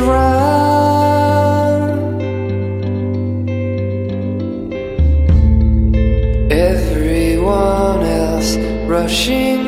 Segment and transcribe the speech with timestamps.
[0.00, 1.90] drown
[6.50, 8.56] Everyone else
[8.88, 9.59] rushing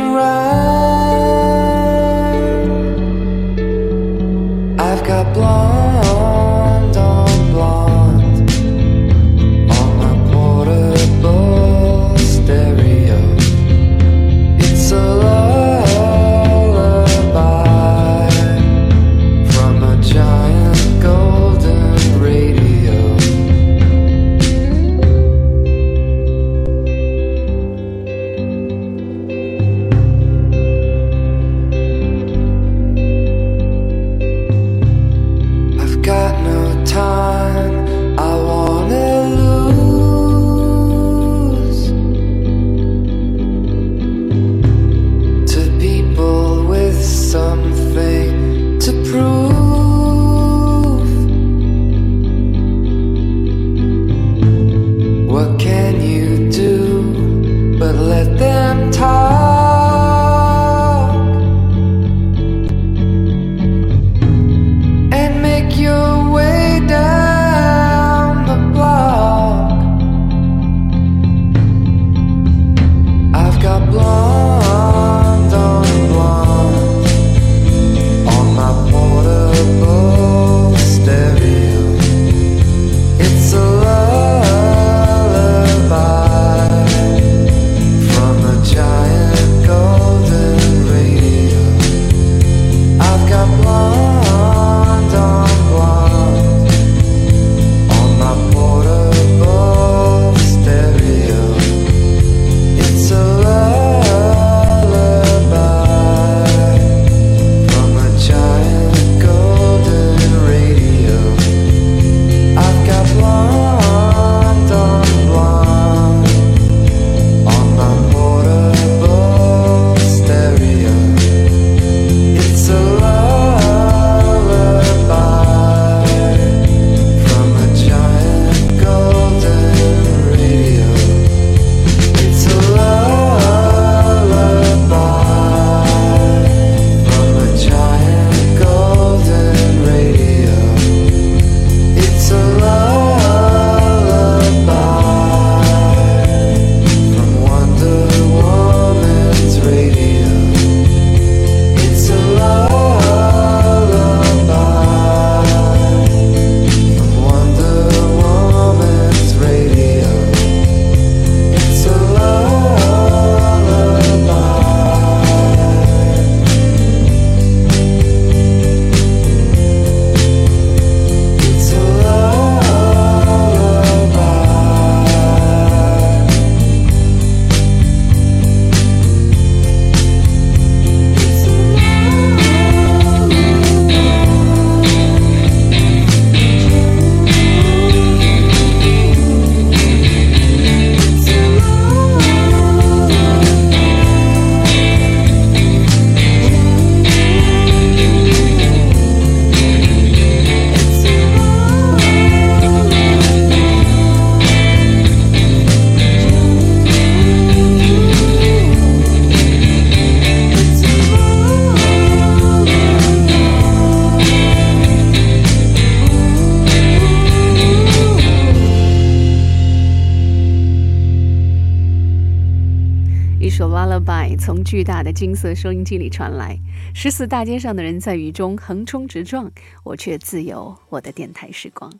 [224.72, 226.58] 巨大的金色收音机里传来，
[226.94, 229.52] 十四大街上的人在雨中横冲直撞，
[229.84, 231.92] 我却自由我的电台时光。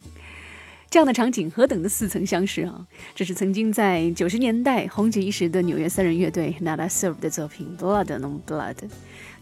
[0.89, 2.87] 这样的场景何等的似曾相识啊！
[3.15, 8.75] 这是曾经在九十年代红极一时的纽约三人乐队 Nada Serve 的作品《Blood on Blood》。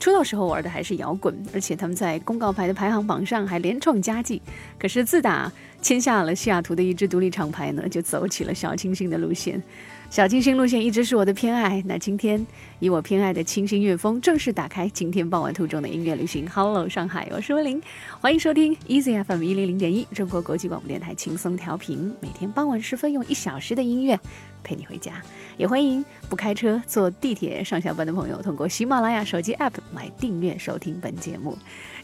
[0.00, 4.42] 出道时候玩的还是摇滚，而且他们在公告牌的排行榜上还连创佳绩。
[4.76, 9.62] 可是自打签下了西雅图的一支独立厂牌呢，就走起了小清新的路线。
[10.10, 11.80] 小清新路线一直是我的偏爱。
[11.86, 12.44] 那今天
[12.80, 16.44] 以我偏爱的清新乐风正式打开今天傍晚途中的音乐旅行。
[16.50, 17.80] Hello，上海，我是温玲，
[18.20, 22.12] 欢迎收听 Easy FM 一零零点一中国国际广播电台轻松调频。
[22.20, 24.18] 每天傍晚时分，用一小时的音乐
[24.64, 25.12] 陪你回家。
[25.56, 31.56] 也欢迎不开车、坐地铁上下班的朋友通过喜马拉雅手机 App 来订阅收听本节目。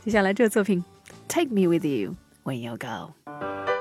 [0.05, 0.85] 接下来这作品
[1.27, 2.15] ，Take Me With You
[2.45, 3.76] When You Go。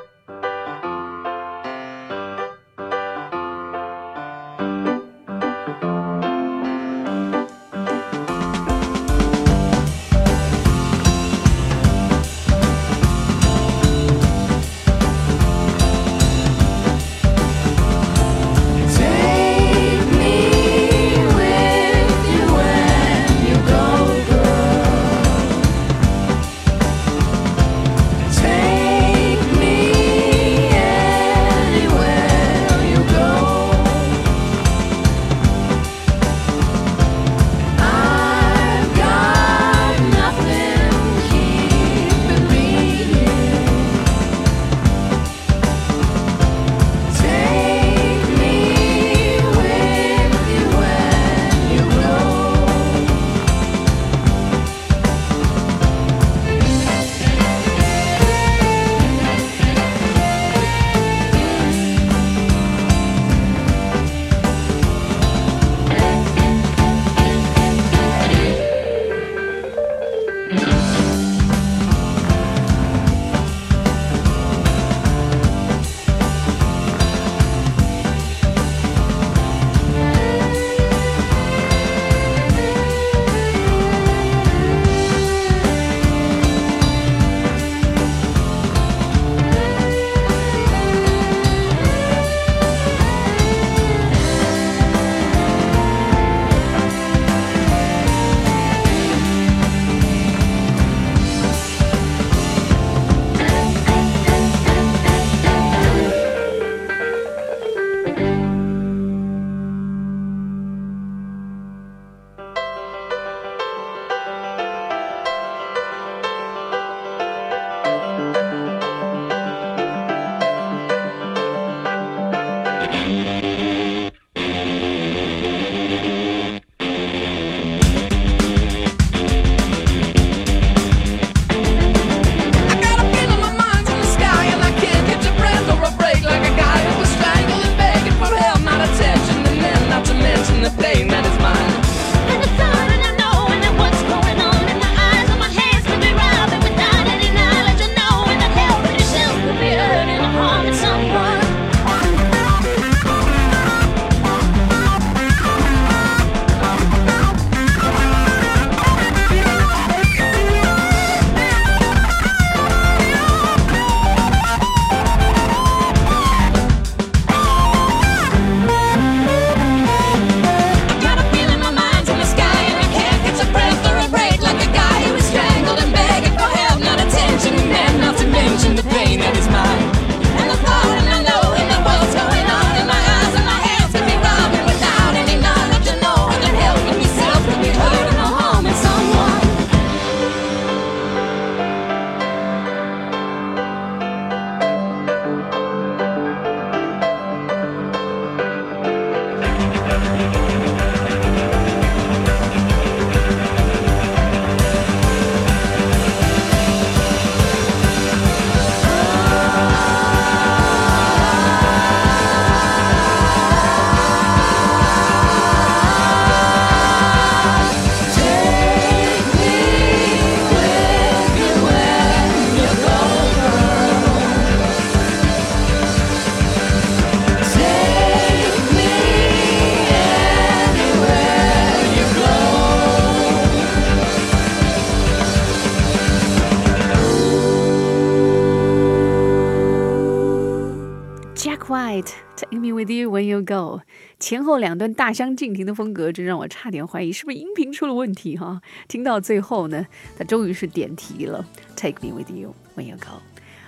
[244.25, 248.59] 前后两段大相径庭的风格，真让我差点怀疑是不是音频出了问题哈。
[248.87, 249.85] 听到最后呢，
[250.17, 253.21] 他终于是点题了，Take me with you when you go。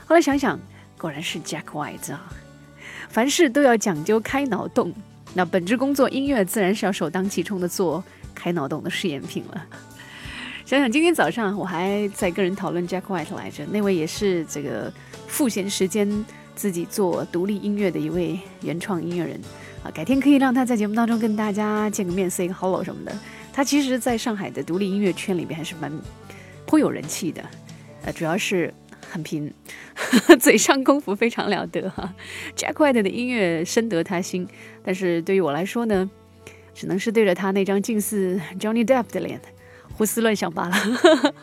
[0.07, 0.59] 后来想想，
[0.97, 2.33] 果然是 Jack White 啊！
[3.07, 4.91] 凡事都要讲究开脑洞，
[5.35, 9.63] 那本职工作音乐自然是要首当其冲的做开脑洞的试验品了。
[10.65, 14.91] 想想今天早上我还在跟人讨论 Jack White 来着，那位也是这个
[15.27, 19.39] 赋闲时间自己做独立音乐的一位原创音乐人
[19.91, 23.17] 改天可以让他在节目当中跟大家见个面，say 个 hello 什么的。
[23.51, 25.91] 他其实在上海的独立音乐圈里边还是蛮
[26.65, 27.44] 颇有人气的，
[28.03, 28.74] 呃，主要是。
[29.10, 29.50] 很拼，
[30.38, 32.13] 嘴上功夫非常了得哈。
[32.58, 34.46] Jack White 的音乐深得他心，
[34.84, 36.10] 但是对于我来说呢，
[36.74, 39.39] 只能是对着他那张近似 Johnny Depp 的脸
[39.97, 40.75] 胡思乱想罢了。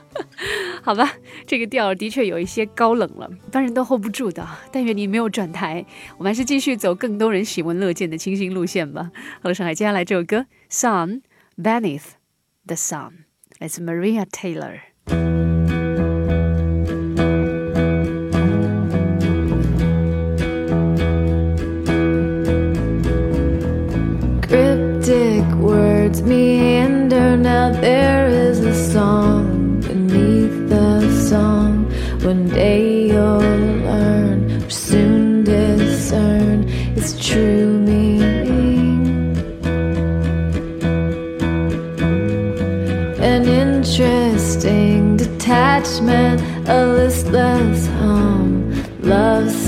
[0.80, 1.12] 好吧，
[1.44, 4.46] 这个调的确有一些高冷了，一般人都 hold 不住的。
[4.70, 5.84] 但愿你没有转台，
[6.16, 9.10] 我们还是继续走更多人喜闻乐见的清新路线吧。
[9.42, 10.38] 好，上海，接下来这首歌
[10.70, 11.22] 《Sun
[11.56, 12.12] Beneath
[12.66, 13.10] the Sun》
[13.58, 15.33] 来自 Maria Taylor。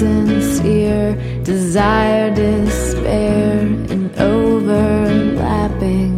[0.06, 3.58] Sincere, desire, despair,
[3.94, 6.12] an overlapping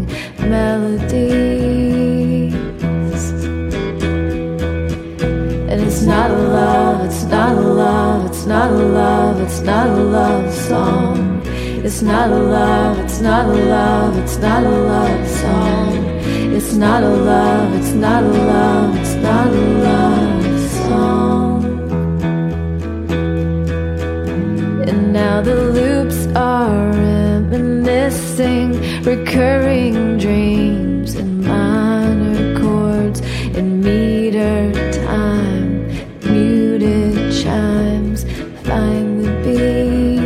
[0.52, 1.74] melodies.
[5.70, 9.88] And it's not a love, it's not a love, it's not a love, it's not
[9.88, 11.42] a love song.
[11.86, 15.94] It's not a love, it's not a love, it's not a love song.
[16.56, 20.27] It's not a love, it's not a love, it's not a love
[25.38, 28.72] now the loops are reminiscing,
[29.04, 33.20] recurring dreams and minor chords
[33.56, 35.86] in meter time,
[36.24, 38.24] muted chimes
[38.66, 40.18] find the beat.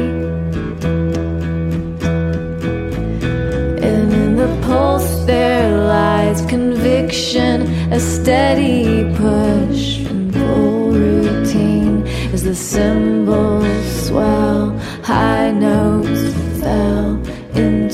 [3.89, 7.57] And in the pulse there lies conviction,
[7.93, 13.02] a steady push and pull routine is the cymbals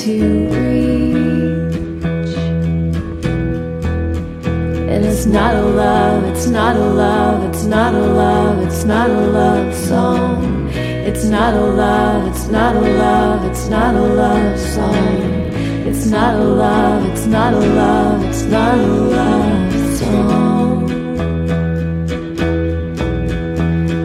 [0.08, 1.74] into reach.
[4.88, 9.10] And it's not a love, it's not a love, it's not a love, it's not
[9.10, 10.70] a love song.
[10.72, 15.16] It's not a love, it's not a love, it's not a love song.
[15.88, 20.90] It's not a love, it's not a love, it's not a love song.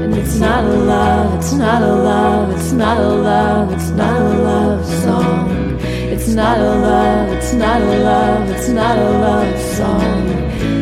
[0.04, 4.22] And it's not a love, it's not a love, it's not a love, it's not
[4.22, 5.23] a love song.
[6.26, 10.30] It's not a love, it's not a love, it's not a love song.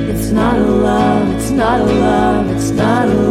[0.07, 3.30] It's not a love, it's not a love, it's not a love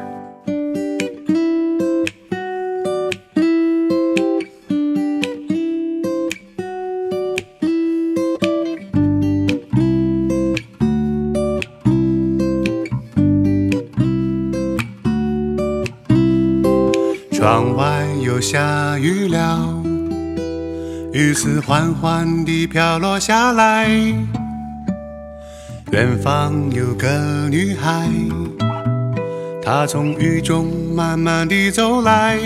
[18.51, 19.81] 下雨了，
[21.13, 23.87] 雨丝缓缓地飘落下来。
[25.93, 28.09] 远方有个女孩，
[29.63, 32.37] 她从雨中慢慢地走来。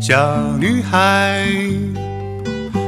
[0.00, 0.16] 小
[0.58, 1.46] 女孩，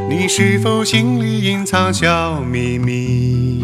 [0.09, 3.63] 你是否心里隐藏小秘密？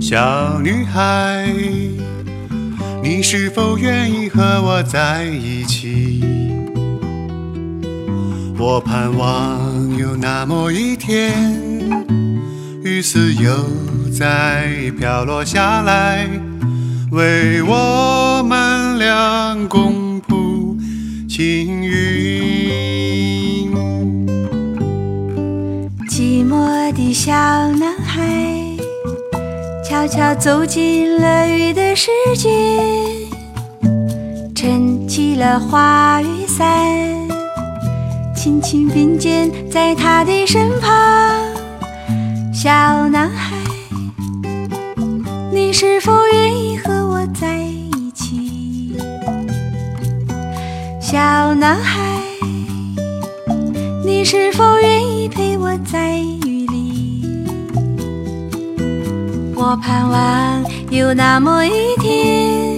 [0.00, 1.46] 小女孩，
[3.04, 6.24] 你是否愿意和我在一起？
[8.58, 11.34] 我盼望有那么一天，
[12.82, 13.52] 雨丝又
[14.10, 16.26] 再飘落下来，
[17.10, 20.78] 为我们俩共谱
[21.28, 23.70] 青云。
[26.08, 27.32] 寂寞的小
[27.72, 28.63] 男孩，
[29.86, 32.48] 悄悄走进了雨的世界，
[34.54, 36.66] 撑起了花雨伞，
[38.34, 40.90] 轻轻并肩在他的身旁。
[42.50, 42.70] 小
[43.10, 43.54] 男孩，
[45.52, 48.96] 你是否愿意和我在一起？
[50.98, 52.00] 小男孩。
[54.02, 56.43] 你是否愿意陪我在雨里？
[59.66, 62.76] 我盼望有那么一天，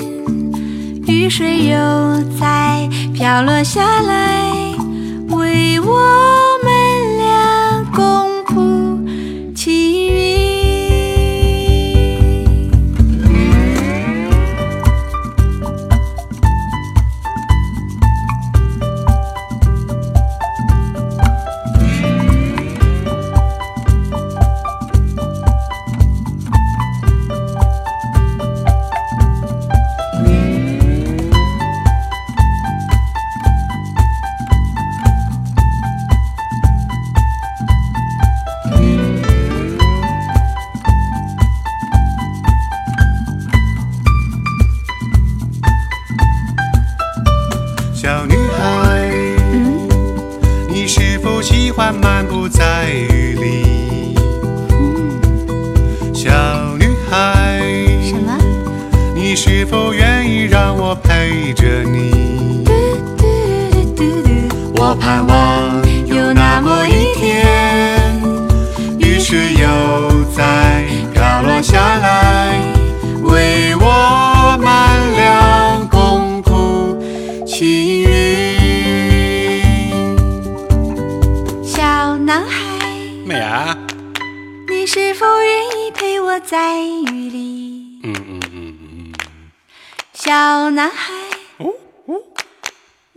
[1.09, 1.77] 雨水又
[2.39, 4.41] 再飘落下来，
[5.31, 6.36] 为我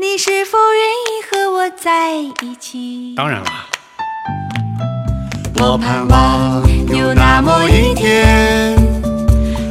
[0.01, 3.13] 你是否愿意和我在一起？
[3.17, 3.67] 当然啦。
[5.57, 8.77] 我盼望有那么一天，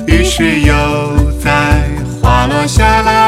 [0.06, 0.74] 雨水又
[1.42, 1.88] 在
[2.20, 3.27] 滑落下来，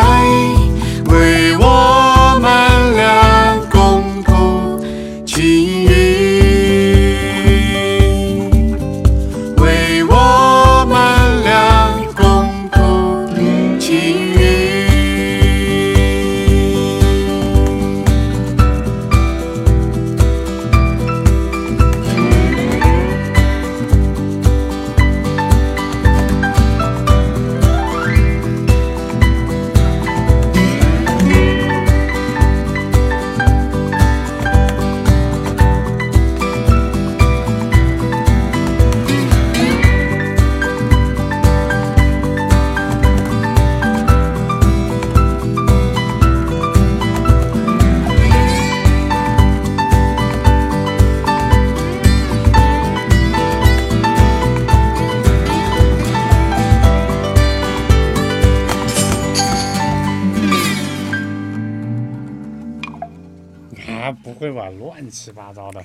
[64.10, 65.82] 不会吧，乱七八糟的。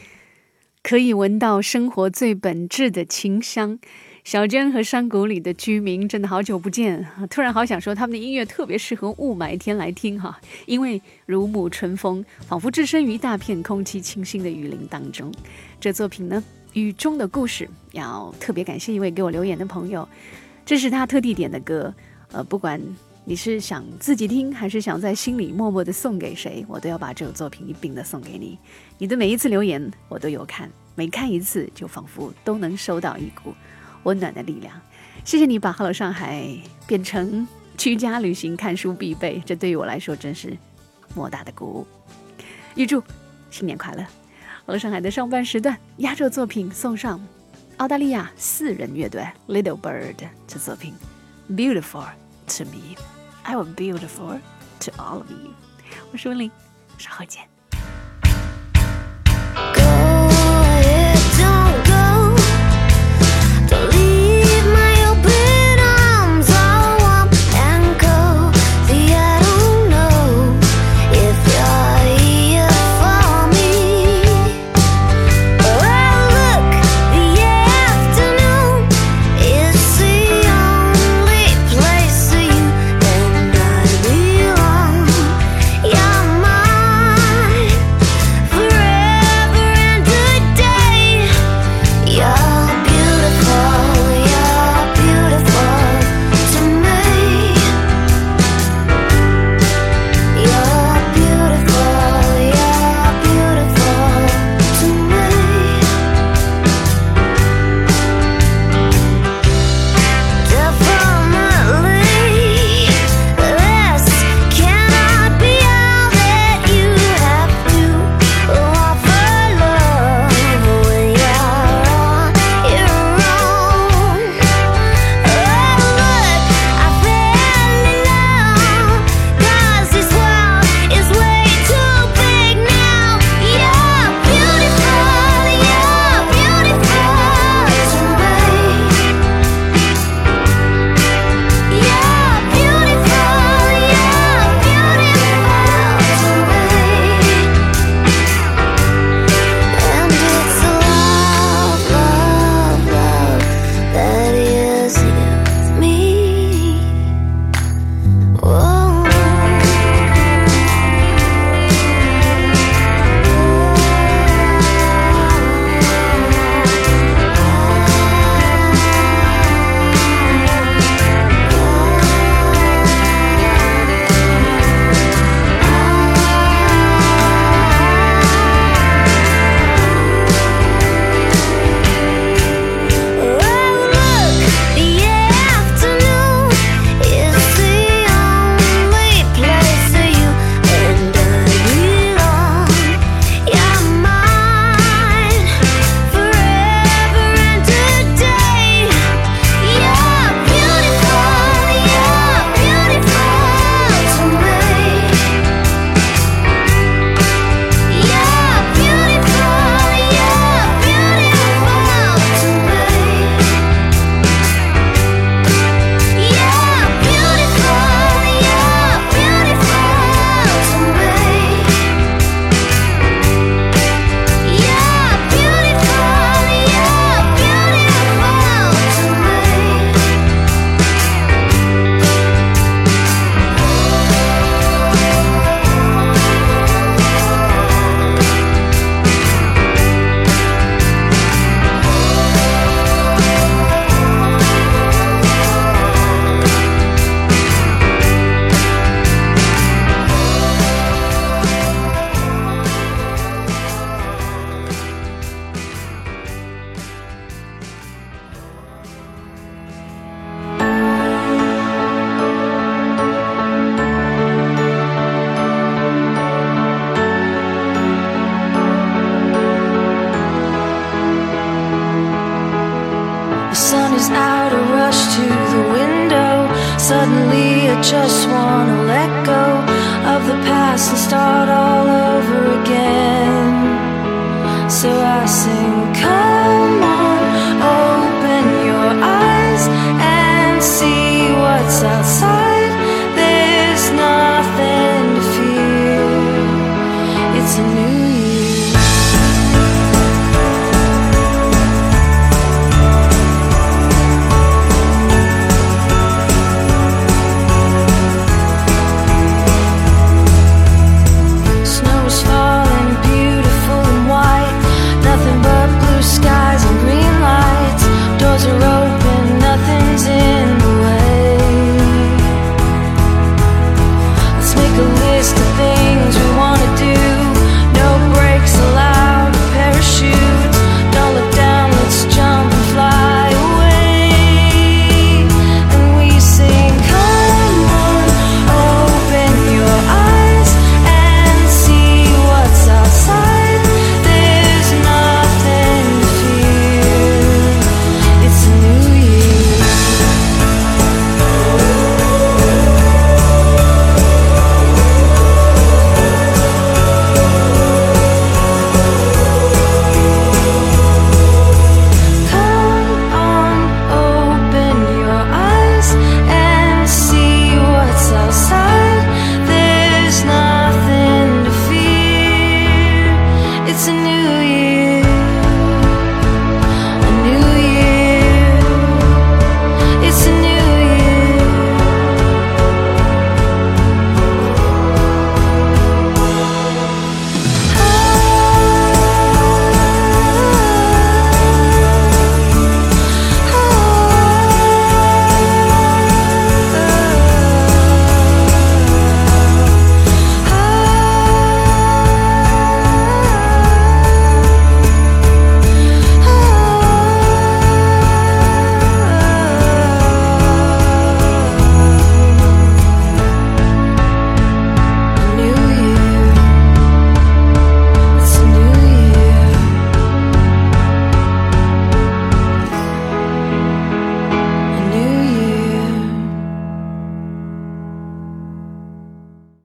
[0.84, 3.80] 可以闻到生活最本质的清香。
[4.24, 15.32] 小娟和山谷里的居民真的好久不见，突然好想说他们的音乐特别适合雾霾天来听哈，因为如沐春风，仿佛置身于大片空气清新的雨林当中。
[15.80, 16.44] 这作品呢，
[16.80, 20.10] 《雨中的故事》，要特别感谢一位给我留言的朋友，
[20.66, 21.94] 这是他特地点的歌，
[22.32, 22.82] 呃，不管
[23.28, 28.56] 你是想自己听，还是想在心里默默的送给谁，我都要把这首作品一并的送给你。
[29.00, 33.52] 你的每一次留言我都有看，每看一次就仿佛都能收到一股
[34.04, 34.80] 温暖的力量。
[35.24, 36.44] 谢谢你把《Hello 上海》
[36.86, 40.56] 变成居家旅行看书必备，这对于我来说真是
[41.16, 41.88] 莫大的鼓舞。
[42.76, 43.02] 预祝
[43.50, 44.04] 新年快乐！
[44.68, 47.20] 《Hello 上海》的上半时段压轴作品送上
[47.78, 50.14] 澳大利亚四人乐队 Little Bird
[50.46, 50.94] 这作品
[51.56, 52.06] 《Beautiful
[52.47, 54.41] to Me》，I will beautiful
[54.81, 55.55] to all of you。
[56.13, 56.51] 我是温玲，
[56.99, 57.54] 稍后见。